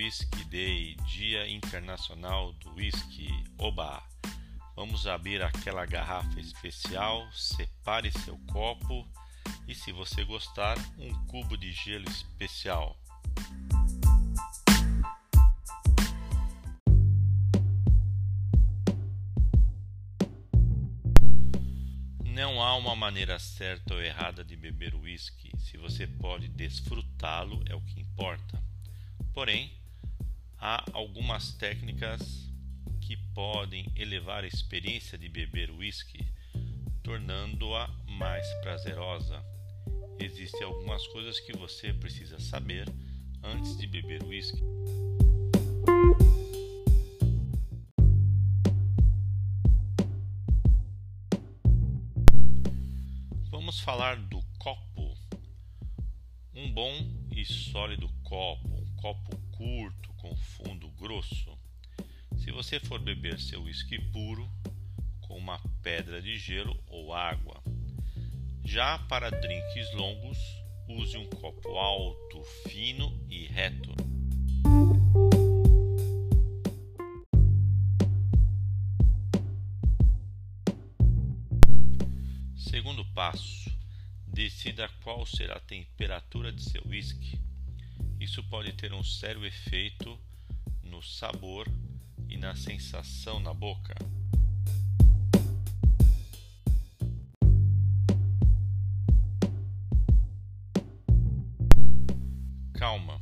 Whisky 0.00 0.44
Day, 0.44 0.96
Dia 1.06 1.46
Internacional 1.46 2.54
do 2.54 2.72
Whisky. 2.72 3.28
Oba! 3.58 4.02
Vamos 4.74 5.06
abrir 5.06 5.42
aquela 5.42 5.84
garrafa 5.84 6.40
especial, 6.40 7.30
separe 7.34 8.10
seu 8.10 8.38
copo 8.50 9.06
e, 9.68 9.74
se 9.74 9.92
você 9.92 10.24
gostar, 10.24 10.78
um 10.98 11.12
cubo 11.26 11.54
de 11.54 11.70
gelo 11.72 12.08
especial. 12.08 12.98
Não 22.24 22.62
há 22.62 22.74
uma 22.76 22.96
maneira 22.96 23.38
certa 23.38 23.92
ou 23.92 24.02
errada 24.02 24.42
de 24.42 24.56
beber 24.56 24.94
uísque. 24.94 25.52
Se 25.58 25.76
você 25.76 26.06
pode 26.06 26.48
desfrutá-lo, 26.48 27.62
é 27.68 27.74
o 27.74 27.82
que 27.82 28.00
importa. 28.00 28.64
Porém, 29.34 29.78
há 30.60 30.84
algumas 30.92 31.54
técnicas 31.54 32.50
que 33.00 33.16
podem 33.34 33.90
elevar 33.96 34.44
a 34.44 34.46
experiência 34.46 35.16
de 35.16 35.28
beber 35.28 35.70
uísque, 35.70 36.22
tornando-a 37.02 37.88
mais 38.06 38.46
prazerosa. 38.60 39.42
Existem 40.18 40.62
algumas 40.62 41.06
coisas 41.08 41.40
que 41.40 41.56
você 41.56 41.94
precisa 41.94 42.38
saber 42.38 42.86
antes 43.42 43.78
de 43.78 43.86
beber 43.86 44.22
uísque. 44.22 44.62
Vamos 53.50 53.80
falar 53.80 54.16
do 54.16 54.42
copo. 54.58 55.16
Um 56.54 56.70
bom 56.74 56.92
e 57.34 57.46
sólido 57.46 58.10
copo, 58.22 58.68
um 58.68 58.96
copo 58.96 59.36
curto 59.52 60.09
com 60.30 60.36
fundo 60.36 60.88
grosso. 60.90 61.58
Se 62.36 62.52
você 62.52 62.78
for 62.78 63.00
beber 63.00 63.40
seu 63.40 63.62
whisky 63.62 63.98
puro 64.12 64.48
com 65.22 65.36
uma 65.36 65.60
pedra 65.82 66.22
de 66.22 66.38
gelo 66.38 66.78
ou 66.86 67.12
água. 67.12 67.60
Já 68.64 68.98
para 69.08 69.30
drinks 69.30 69.92
longos, 69.94 70.38
use 70.88 71.16
um 71.16 71.28
copo 71.30 71.76
alto, 71.76 72.44
fino 72.68 73.12
e 73.28 73.46
reto. 73.46 73.90
Segundo 82.56 83.04
passo: 83.06 83.68
decida 84.28 84.88
qual 85.02 85.26
será 85.26 85.56
a 85.56 85.60
temperatura 85.60 86.52
de 86.52 86.62
seu 86.62 86.82
whisky. 86.86 87.49
Isso 88.30 88.44
pode 88.44 88.72
ter 88.74 88.92
um 88.92 89.02
sério 89.02 89.44
efeito 89.44 90.16
no 90.84 91.02
sabor 91.02 91.66
e 92.28 92.36
na 92.36 92.54
sensação 92.54 93.40
na 93.40 93.52
boca. 93.52 93.92
Calma, 102.74 103.20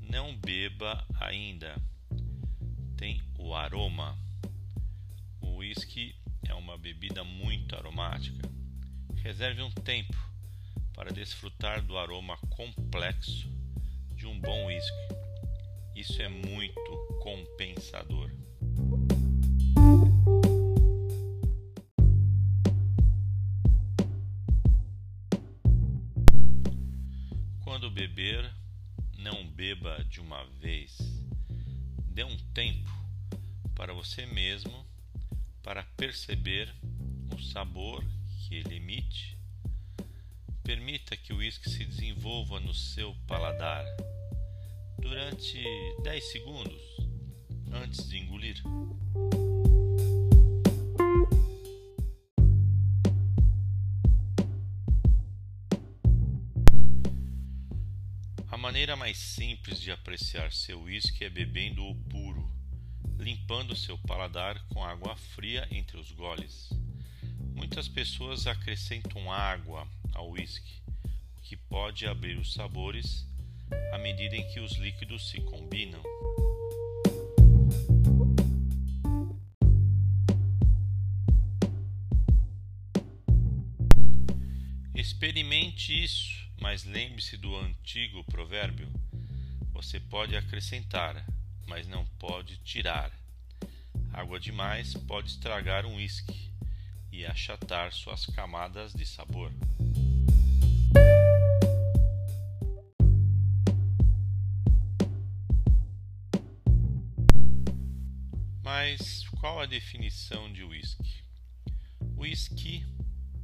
não 0.00 0.32
beba 0.36 1.04
ainda. 1.18 1.74
Tem 2.96 3.20
o 3.36 3.52
aroma. 3.52 4.16
O 5.40 5.56
whisky 5.56 6.14
é 6.46 6.54
uma 6.54 6.78
bebida 6.78 7.24
muito 7.24 7.74
aromática. 7.74 8.48
Reserve 9.16 9.60
um 9.60 9.72
tempo 9.72 10.16
para 10.94 11.10
desfrutar 11.10 11.82
do 11.82 11.98
aroma 11.98 12.36
complexo 12.50 13.57
de 14.18 14.26
um 14.26 14.38
bom 14.40 14.66
whisky. 14.66 14.96
Isso 15.94 16.20
é 16.20 16.28
muito 16.28 17.08
compensador. 17.22 18.28
Quando 27.62 27.88
beber, 27.92 28.52
não 29.18 29.46
beba 29.46 30.04
de 30.04 30.20
uma 30.20 30.44
vez. 30.60 30.98
Dê 32.08 32.24
um 32.24 32.36
tempo 32.52 32.90
para 33.76 33.92
você 33.92 34.26
mesmo 34.26 34.84
para 35.62 35.84
perceber 35.96 36.74
o 37.32 37.40
sabor 37.40 38.04
que 38.40 38.56
ele 38.56 38.74
emite. 38.74 39.38
Permita 40.64 41.16
que 41.16 41.32
o 41.32 41.36
uísque 41.36 41.70
se 41.70 41.84
desenvolva 41.84 42.58
no 42.58 42.74
seu 42.74 43.14
paladar 43.28 43.84
durante 44.98 45.62
10 46.02 46.32
segundos 46.32 46.82
antes 47.72 48.08
de 48.08 48.18
engolir. 48.18 48.62
A 58.50 58.56
maneira 58.56 58.96
mais 58.96 59.16
simples 59.16 59.80
de 59.80 59.90
apreciar 59.90 60.52
seu 60.52 60.82
uísque 60.82 61.24
é 61.24 61.30
bebendo-o 61.30 61.94
puro, 62.10 62.50
limpando 63.18 63.76
seu 63.76 63.96
paladar 63.98 64.60
com 64.68 64.84
água 64.84 65.16
fria 65.16 65.66
entre 65.70 65.96
os 65.96 66.10
goles. 66.10 66.70
Muitas 67.54 67.88
pessoas 67.88 68.46
acrescentam 68.46 69.30
água 69.30 69.86
ao 70.12 70.30
whisky, 70.30 70.82
o 71.36 71.40
que 71.40 71.56
pode 71.56 72.06
abrir 72.06 72.38
os 72.38 72.52
sabores 72.52 73.26
à 73.92 73.98
medida 73.98 74.36
em 74.36 74.46
que 74.48 74.60
os 74.60 74.72
líquidos 74.72 75.28
se 75.30 75.40
combinam. 75.40 76.02
Experimente 84.94 86.04
isso, 86.04 86.48
mas 86.60 86.84
lembre-se 86.84 87.36
do 87.36 87.56
antigo 87.56 88.24
provérbio: 88.24 88.88
você 89.72 90.00
pode 90.00 90.36
acrescentar, 90.36 91.24
mas 91.66 91.86
não 91.86 92.04
pode 92.18 92.56
tirar. 92.58 93.12
Água 94.12 94.40
demais 94.40 94.94
pode 94.94 95.28
estragar 95.28 95.86
um 95.86 95.96
uísque 95.96 96.50
e 97.12 97.24
achatar 97.24 97.92
suas 97.92 98.26
camadas 98.26 98.92
de 98.92 99.06
sabor. 99.06 99.52
Mas 108.90 109.28
qual 109.38 109.60
a 109.60 109.66
definição 109.66 110.50
de 110.50 110.64
whisky? 110.64 111.22
Whisky 112.16 112.86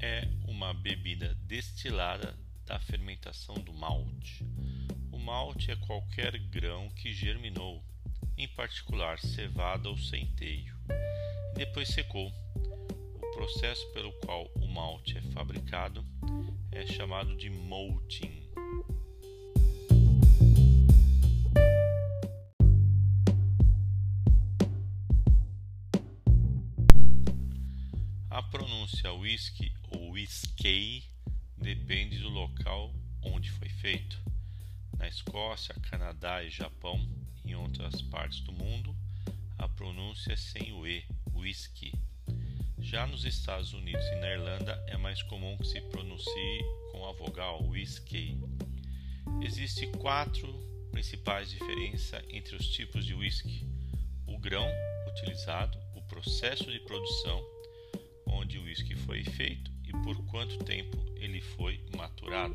é 0.00 0.26
uma 0.48 0.72
bebida 0.72 1.34
destilada 1.42 2.34
da 2.64 2.80
fermentação 2.80 3.54
do 3.56 3.74
malte. 3.74 4.42
O 5.12 5.18
malte 5.18 5.70
é 5.70 5.76
qualquer 5.76 6.38
grão 6.38 6.88
que 6.92 7.12
germinou, 7.12 7.84
em 8.38 8.48
particular 8.48 9.18
cevada 9.18 9.86
ou 9.90 9.98
centeio, 9.98 10.74
e 11.54 11.58
depois 11.58 11.88
secou 11.88 12.32
processo 13.34 13.86
pelo 13.92 14.12
qual 14.20 14.50
o 14.54 14.66
malte 14.66 15.18
é 15.18 15.22
fabricado 15.32 16.06
é 16.72 16.86
chamado 16.86 17.36
de 17.36 17.50
malting. 17.50 18.43
Whisky 29.34 29.72
ou 29.90 30.12
whiskey 30.12 31.02
depende 31.56 32.18
do 32.20 32.28
local 32.28 32.94
onde 33.20 33.50
foi 33.50 33.68
feito. 33.68 34.16
Na 34.96 35.08
Escócia, 35.08 35.74
Canadá 35.90 36.44
e 36.44 36.50
Japão, 36.50 37.04
em 37.44 37.52
outras 37.56 38.00
partes 38.00 38.38
do 38.42 38.52
mundo, 38.52 38.96
a 39.58 39.68
pronúncia 39.68 40.34
é 40.34 40.36
sem 40.36 40.72
o 40.72 40.86
e, 40.86 41.04
whisky. 41.34 41.92
Já 42.78 43.08
nos 43.08 43.24
Estados 43.24 43.72
Unidos 43.72 44.06
e 44.06 44.14
na 44.20 44.28
Irlanda 44.28 44.84
é 44.86 44.96
mais 44.96 45.20
comum 45.24 45.58
que 45.58 45.66
se 45.66 45.80
pronuncie 45.80 46.60
com 46.92 47.04
a 47.04 47.12
vogal 47.14 47.60
whisky. 47.64 48.38
Existem 49.42 49.90
quatro 49.94 50.46
principais 50.92 51.50
diferenças 51.50 52.22
entre 52.28 52.54
os 52.54 52.68
tipos 52.68 53.04
de 53.04 53.14
whisky: 53.14 53.66
o 54.28 54.38
grão 54.38 54.68
utilizado, 55.08 55.76
o 55.96 56.02
processo 56.02 56.70
de 56.70 56.78
produção, 56.78 57.44
onde 58.44 58.58
o 58.58 58.64
whisky 58.64 58.94
foi 58.94 59.24
feito 59.24 59.72
e 59.84 59.90
por 60.02 60.22
quanto 60.26 60.58
tempo 60.64 60.98
ele 61.16 61.40
foi 61.40 61.80
maturado. 61.96 62.54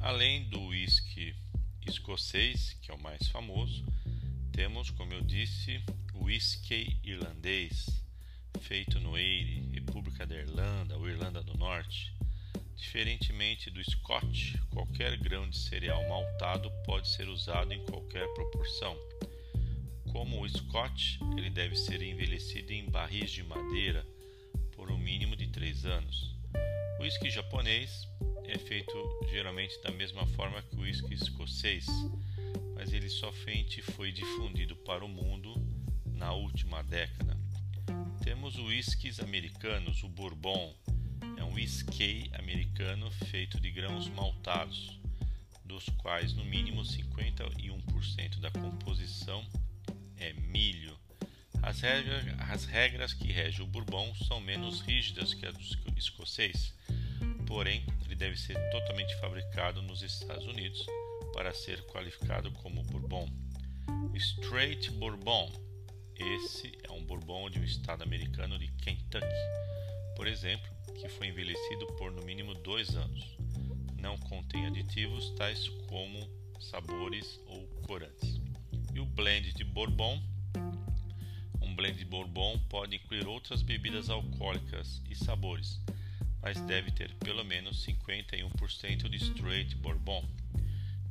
Além 0.00 0.48
do 0.48 0.68
whisky 0.68 1.34
escocês, 1.86 2.72
que 2.80 2.90
é 2.90 2.94
o 2.94 3.02
mais 3.02 3.28
famoso, 3.28 3.84
temos, 4.50 4.88
como 4.90 5.12
eu 5.12 5.20
disse, 5.20 5.82
o 6.14 6.24
whisky 6.24 6.98
irlandês, 7.04 8.02
feito 8.62 8.98
no 9.00 9.18
Eire, 9.18 9.68
República 9.72 10.26
da 10.26 10.34
Irlanda 10.34 10.96
ou 10.96 11.06
Irlanda 11.06 11.42
do 11.42 11.52
Norte. 11.58 12.19
Diferentemente 12.80 13.70
do 13.70 13.84
Scotch, 13.84 14.56
qualquer 14.70 15.16
grão 15.18 15.48
de 15.48 15.56
cereal 15.56 16.02
maltado 16.08 16.70
pode 16.86 17.08
ser 17.08 17.28
usado 17.28 17.72
em 17.74 17.84
qualquer 17.84 18.26
proporção. 18.32 18.96
Como 20.10 20.42
o 20.42 20.48
Scotch, 20.48 21.20
ele 21.36 21.50
deve 21.50 21.76
ser 21.76 22.00
envelhecido 22.00 22.72
em 22.72 22.88
barris 22.88 23.30
de 23.30 23.42
madeira 23.44 24.04
por 24.72 24.90
um 24.90 24.96
mínimo 24.96 25.36
de 25.36 25.46
3 25.48 25.84
anos. 25.84 26.34
O 26.98 27.02
whisky 27.02 27.30
japonês 27.30 28.08
é 28.44 28.58
feito 28.58 28.92
geralmente 29.30 29.80
da 29.82 29.92
mesma 29.92 30.26
forma 30.28 30.62
que 30.62 30.76
o 30.76 30.80
whisky 30.80 31.14
escocês, 31.14 31.86
mas 32.74 32.94
ele 32.94 33.10
somente 33.10 33.82
foi 33.82 34.10
difundido 34.10 34.74
para 34.74 35.04
o 35.04 35.08
mundo 35.08 35.54
na 36.06 36.32
última 36.32 36.82
década. 36.82 37.38
Temos 38.24 38.58
whiskies 38.58 39.20
americanos, 39.20 40.02
o 40.02 40.08
Bourbon, 40.08 40.74
é 41.40 41.44
um 41.44 41.54
whisky 41.54 42.30
americano 42.34 43.10
feito 43.30 43.58
de 43.58 43.70
grãos 43.70 44.08
maltados, 44.08 45.00
dos 45.64 45.86
quais 45.96 46.34
no 46.34 46.44
mínimo 46.44 46.82
51% 46.82 48.40
da 48.40 48.50
composição 48.50 49.46
é 50.18 50.34
milho. 50.34 50.94
As 51.62 51.80
regras, 51.80 52.24
as 52.50 52.64
regras 52.66 53.14
que 53.14 53.32
regem 53.32 53.62
o 53.62 53.66
Bourbon 53.66 54.14
são 54.28 54.38
menos 54.38 54.82
rígidas 54.82 55.32
que 55.32 55.46
as 55.46 55.54
do 55.54 55.98
escocês, 55.98 56.74
porém 57.46 57.86
ele 58.04 58.14
deve 58.14 58.36
ser 58.36 58.58
totalmente 58.70 59.18
fabricado 59.18 59.80
nos 59.80 60.02
Estados 60.02 60.46
Unidos 60.46 60.84
para 61.32 61.54
ser 61.54 61.82
qualificado 61.86 62.50
como 62.52 62.82
Bourbon. 62.84 63.28
Straight 64.14 64.90
Bourbon. 64.92 65.50
Esse 66.16 66.78
é 66.86 66.92
um 66.92 67.02
Bourbon 67.02 67.48
de 67.48 67.58
um 67.58 67.64
estado 67.64 68.02
americano 68.02 68.58
de 68.58 68.68
Kentucky, 68.72 69.26
por 70.14 70.26
exemplo, 70.26 70.79
que 71.00 71.08
foi 71.08 71.28
envelhecido 71.28 71.86
por 71.98 72.12
no 72.12 72.22
mínimo 72.22 72.54
dois 72.54 72.94
anos. 72.94 73.36
Não 73.98 74.16
contém 74.18 74.66
aditivos 74.66 75.30
tais 75.36 75.68
como 75.88 76.28
sabores 76.60 77.40
ou 77.46 77.66
corantes. 77.82 78.40
E 78.94 79.00
o 79.00 79.06
blend 79.06 79.52
de 79.52 79.64
Bourbon. 79.64 80.22
Um 81.60 81.74
blend 81.74 81.98
de 81.98 82.04
Bourbon 82.04 82.58
pode 82.68 82.96
incluir 82.96 83.26
outras 83.26 83.62
bebidas 83.62 84.10
alcoólicas 84.10 85.02
e 85.08 85.14
sabores, 85.14 85.80
mas 86.42 86.60
deve 86.62 86.90
ter 86.90 87.12
pelo 87.16 87.44
menos 87.44 87.84
51% 87.86 89.08
de 89.08 89.16
straight 89.16 89.74
Bourbon. 89.76 90.28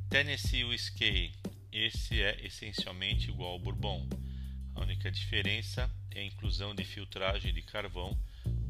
Tennessee 0.08 0.64
Whiskey. 0.64 1.32
Esse 1.72 2.20
é 2.20 2.44
essencialmente 2.44 3.30
igual 3.30 3.52
ao 3.52 3.58
Bourbon. 3.60 4.08
A 4.74 4.80
única 4.80 5.10
diferença 5.10 5.88
é 6.10 6.20
a 6.20 6.24
inclusão 6.24 6.74
de 6.74 6.84
filtragem 6.84 7.54
de 7.54 7.62
carvão 7.62 8.18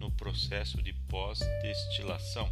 no 0.00 0.10
processo 0.10 0.82
de 0.82 0.94
pós-destilação. 1.08 2.50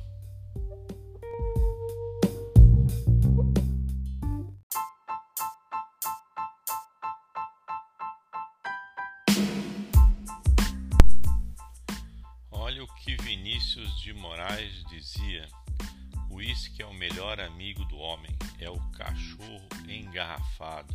Olha 12.50 12.84
o 12.84 12.94
que 12.96 13.16
Vinícius 13.22 13.98
de 14.02 14.12
Moraes 14.12 14.84
dizia 14.90 15.48
uísque 16.30 16.82
é 16.82 16.86
o 16.86 16.92
melhor 16.92 17.40
amigo 17.40 17.84
do 17.86 17.96
homem, 17.96 18.30
é 18.60 18.68
o 18.68 18.78
cachorro 18.90 19.68
engarrafado. 19.88 20.94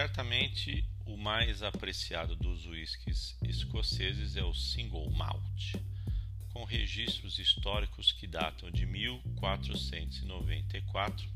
Certamente 0.00 0.88
o 1.04 1.14
mais 1.14 1.62
apreciado 1.62 2.34
dos 2.34 2.64
uísques 2.64 3.36
escoceses 3.46 4.34
é 4.34 4.42
o 4.42 4.54
single 4.54 5.10
malt, 5.10 5.74
com 6.54 6.64
registros 6.64 7.38
históricos 7.38 8.10
que 8.10 8.26
datam 8.26 8.70
de 8.70 8.86
1494 8.86 11.28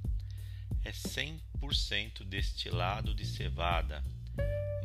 é 0.82 0.90
100% 0.90 2.24
destilado 2.24 3.14
de 3.14 3.26
cevada, 3.26 4.02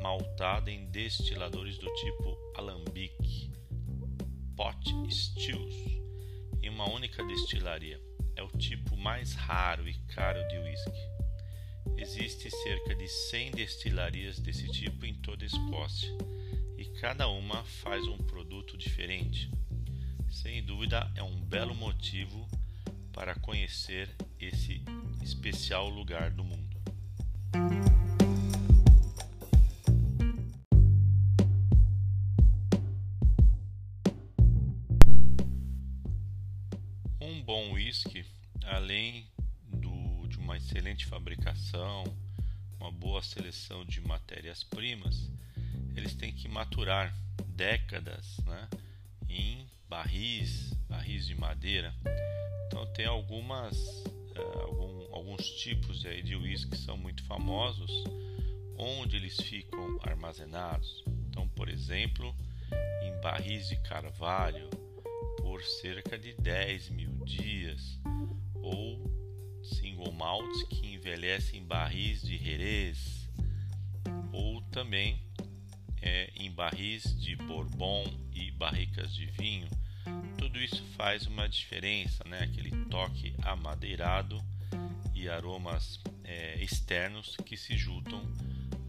maltada 0.01 0.69
em 0.69 0.87
destiladores 0.87 1.77
do 1.77 1.87
tipo 1.95 2.37
alambique, 2.57 3.49
pot 4.57 4.91
stills, 5.09 5.73
em 6.61 6.67
uma 6.67 6.89
única 6.89 7.25
destilaria. 7.25 7.97
É 8.35 8.43
o 8.43 8.49
tipo 8.49 8.97
mais 8.97 9.35
raro 9.35 9.87
e 9.87 9.93
caro 10.13 10.45
de 10.49 10.57
whisky. 10.57 11.18
Existem 12.01 12.49
cerca 12.49 12.95
de 12.95 13.09
100 13.09 13.51
destilarias 13.51 14.39
desse 14.39 14.65
tipo 14.71 15.05
em 15.05 15.13
toda 15.15 15.43
a 15.43 15.47
Escócia 15.47 16.09
e 16.77 16.85
cada 17.01 17.27
uma 17.27 17.61
faz 17.65 18.07
um 18.07 18.17
produto 18.17 18.77
diferente. 18.77 19.51
Sem 20.29 20.63
dúvida, 20.63 21.11
é 21.13 21.21
um 21.21 21.41
belo 21.41 21.75
motivo 21.75 22.47
para 23.11 23.35
conhecer 23.35 24.09
esse 24.39 24.81
especial 25.21 25.89
lugar 25.89 26.31
do 26.31 26.41
mundo. 26.41 26.77
Um 37.19 37.43
bom 37.43 37.73
whisky, 37.73 38.25
além 38.63 39.27
uma 40.49 40.57
excelente 40.57 41.05
fabricação, 41.05 42.03
uma 42.79 42.91
boa 42.91 43.21
seleção 43.21 43.85
de 43.85 44.01
matérias-primas, 44.01 45.29
eles 45.95 46.15
têm 46.15 46.33
que 46.33 46.47
maturar 46.47 47.15
décadas 47.49 48.37
né, 48.47 48.67
em 49.29 49.67
barris, 49.87 50.73
barris 50.89 51.27
de 51.27 51.35
madeira. 51.35 51.93
Então 52.65 52.83
tem 52.93 53.05
algumas 53.05 53.77
uh, 54.35 54.59
algum, 54.61 55.13
alguns 55.13 55.47
tipos 55.61 56.03
aí 56.03 56.23
de 56.23 56.35
uísque 56.35 56.71
que 56.71 56.77
são 56.77 56.97
muito 56.97 57.23
famosos, 57.25 57.91
onde 58.75 59.17
eles 59.17 59.39
ficam 59.39 59.99
armazenados. 60.01 61.03
Então, 61.29 61.47
por 61.49 61.69
exemplo, 61.69 62.35
em 63.03 63.21
barris 63.21 63.67
de 63.67 63.75
carvalho 63.81 64.67
por 65.43 65.61
cerca 65.61 66.17
de 66.17 66.33
10 66.33 66.89
mil 66.89 67.11
dias, 67.23 67.99
ou 68.63 69.08
single 69.99 70.13
malts 70.13 70.63
que 70.63 70.93
envelhecem 70.93 71.59
em 71.59 71.65
barris 71.65 72.21
de 72.21 72.37
Jerez, 72.37 73.29
ou 74.31 74.61
também 74.71 75.21
é, 76.01 76.31
em 76.35 76.49
barris 76.51 77.19
de 77.19 77.35
Bourbon 77.35 78.05
e 78.33 78.49
barricas 78.51 79.13
de 79.13 79.25
vinho 79.25 79.67
tudo 80.39 80.57
isso 80.57 80.83
faz 80.97 81.27
uma 81.27 81.47
diferença, 81.47 82.23
né? 82.25 82.39
Aquele 82.39 82.71
toque 82.85 83.35
amadeirado 83.43 84.41
e 85.13 85.29
aromas 85.29 85.99
é, 86.23 86.55
externos 86.63 87.35
que 87.45 87.55
se 87.55 87.77
juntam 87.77 88.21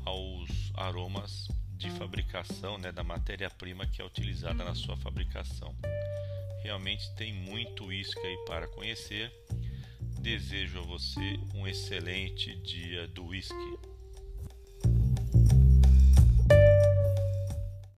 aos 0.05 0.73
aromas 0.75 1.49
de 1.76 1.90
fabricação, 1.90 2.79
né? 2.79 2.93
Da 2.93 3.02
matéria-prima 3.02 3.87
que 3.87 4.00
é 4.00 4.05
utilizada 4.05 4.64
na 4.64 4.75
sua 4.75 4.97
fabricação. 4.97 5.75
Realmente 6.62 7.14
tem 7.17 7.33
muito 7.33 7.93
isso 7.93 8.19
aí 8.21 8.37
para 8.47 8.67
conhecer. 8.69 9.31
Desejo 10.21 10.81
a 10.81 10.83
você 10.83 11.41
um 11.55 11.67
excelente 11.67 12.55
dia 12.57 13.09
do 13.09 13.29
whisky. 13.29 13.55